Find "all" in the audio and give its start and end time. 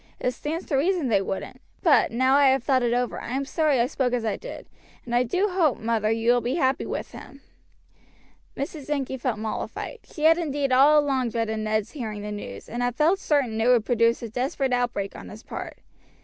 10.71-10.99